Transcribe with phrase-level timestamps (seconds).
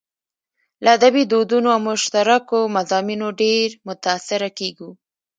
[0.83, 4.89] له ادبي دودونو او مشترکو مضامينو ډېر متاثره کېږو.